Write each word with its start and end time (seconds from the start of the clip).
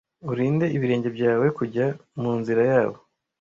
Urinde 0.31 0.65
ibirenge 0.75 1.09
byawe 1.17 1.47
kujya 1.57 1.85
mu 2.21 2.31
nzira 2.39 2.61
yabo, 2.71 2.97